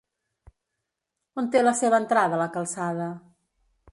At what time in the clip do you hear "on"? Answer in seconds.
1.41-1.51